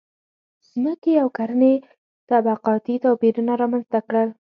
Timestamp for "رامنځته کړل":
3.61-4.29